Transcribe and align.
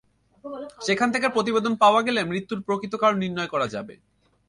সেখান 0.81 1.09
থেকে 1.11 1.27
প্রতিবেদন 1.29 1.73
পাওয়া 1.83 2.01
গেলে 2.01 2.21
মৃত্যুর 2.23 2.59
প্রকৃত 2.67 2.93
কারণ 3.01 3.17
নির্ণয় 3.19 3.51
করা 3.53 3.67
যাবে। 3.75 3.95